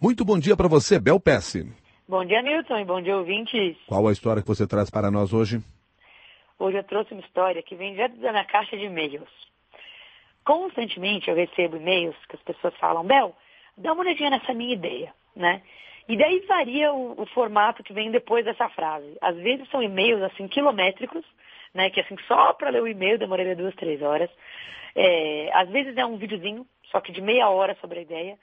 [0.00, 1.66] Muito bom dia para você, Bel Pesce.
[2.08, 3.76] Bom dia, Milton, e bom dia, ouvintes.
[3.88, 5.58] Qual a história que você traz para nós hoje?
[6.56, 9.28] Hoje eu trouxe uma história que vem direto da minha caixa de e-mails.
[10.44, 13.34] Constantemente eu recebo e-mails que as pessoas falam, Bel,
[13.76, 15.62] dá uma olhadinha nessa minha ideia, né?
[16.08, 19.18] E daí varia o, o formato que vem depois dessa frase.
[19.20, 21.24] Às vezes são e-mails assim quilométricos,
[21.74, 21.90] né?
[21.90, 24.30] Que assim só para ler o e-mail demoraria duas, três horas.
[24.94, 28.38] É, às vezes é um videozinho, só que de meia hora sobre a ideia.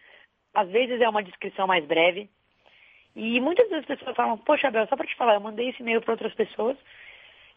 [0.55, 2.29] Às vezes é uma descrição mais breve.
[3.15, 5.81] E muitas vezes as pessoas falam, poxa, Bel, só para te falar, eu mandei esse
[5.81, 6.77] e-mail para outras pessoas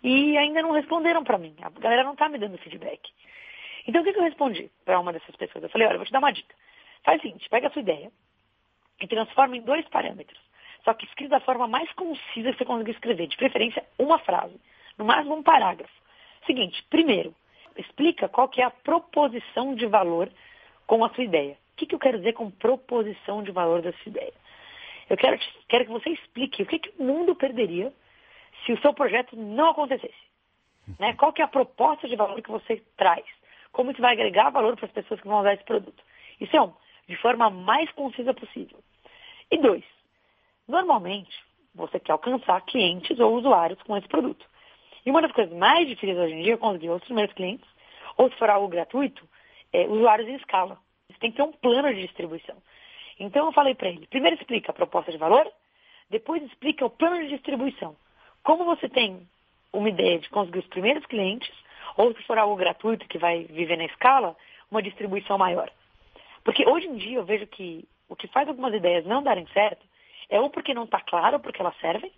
[0.02, 1.54] e ainda não responderam para mim.
[1.62, 3.00] A galera não está me dando feedback.
[3.86, 5.64] Então o que, que eu respondi para uma dessas pessoas?
[5.64, 6.54] Eu falei, olha, vou te dar uma dica.
[7.04, 8.10] Faz o seguinte, pega a sua ideia
[9.00, 10.38] e transforma em dois parâmetros.
[10.84, 13.26] Só que escrito da forma mais concisa que você conseguir escrever.
[13.26, 14.60] De preferência, uma frase.
[14.96, 15.92] No máximo um parágrafo.
[16.46, 17.34] Seguinte, primeiro,
[17.76, 20.30] explica qual que é a proposição de valor
[20.86, 21.56] com a sua ideia.
[21.78, 24.32] Que, que eu quero dizer com proposição de valor da sua ideia?
[25.08, 25.38] Eu quero,
[25.68, 27.92] quero que você explique o que, que o mundo perderia
[28.66, 30.28] se o seu projeto não acontecesse.
[30.98, 31.14] Né?
[31.14, 33.24] Qual que é a proposta de valor que você traz?
[33.70, 36.02] Como isso vai agregar valor para as pessoas que vão usar esse produto?
[36.40, 36.72] Isso é um,
[37.08, 38.78] de forma mais concisa possível.
[39.50, 39.84] E dois,
[40.66, 41.32] normalmente
[41.74, 44.44] você quer alcançar clientes ou usuários com esse produto.
[45.06, 47.68] E uma das coisas mais difíceis hoje em dia é conseguir os primeiros clientes,
[48.16, 49.26] ou se for algo gratuito,
[49.72, 50.76] é, usuários em escala.
[51.18, 52.56] Você tem que ter um plano de distribuição.
[53.18, 55.50] Então eu falei para ele, primeiro explica a proposta de valor,
[56.08, 57.96] depois explica o plano de distribuição.
[58.44, 59.28] Como você tem
[59.72, 61.52] uma ideia de conseguir os primeiros clientes,
[61.96, 64.36] ou se for algo gratuito que vai viver na escala,
[64.70, 65.68] uma distribuição maior.
[66.44, 69.84] Porque hoje em dia eu vejo que o que faz algumas ideias não darem certo
[70.30, 72.12] é ou porque não está claro porque elas servem,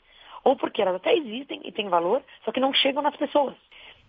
[0.44, 3.56] ou porque elas até existem e têm valor, só que não chegam nas pessoas.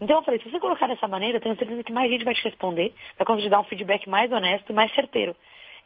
[0.01, 2.33] Então eu falei, se você colocar dessa maneira, eu tenho certeza que mais gente vai
[2.33, 5.35] te responder, vai conseguir dar um feedback mais honesto e mais certeiro.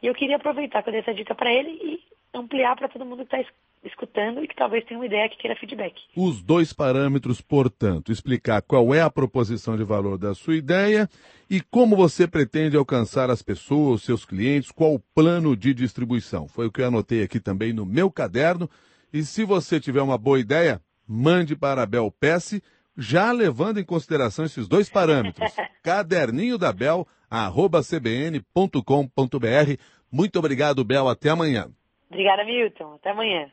[0.02, 2.00] E eu queria aproveitar que eu dei essa dica para ele e
[2.32, 3.52] ampliar para todo mundo que está
[3.84, 5.94] escutando e que talvez tenha uma ideia que queira feedback.
[6.16, 11.08] Os dois parâmetros, portanto, explicar qual é a proposição de valor da sua ideia
[11.48, 16.48] e como você pretende alcançar as pessoas, seus clientes, qual o plano de distribuição.
[16.48, 18.68] Foi o que eu anotei aqui também no meu caderno.
[19.12, 22.62] E se você tiver uma boa ideia, mande para a Bel Pesce,
[22.96, 25.54] já levando em consideração esses dois parâmetros.
[25.82, 28.80] Caderninho da Bel, arroba cbn.com.br.
[30.10, 31.08] Muito obrigado, Bel.
[31.08, 31.68] Até amanhã.
[32.08, 32.94] Obrigada, Milton.
[32.94, 33.50] Até amanhã.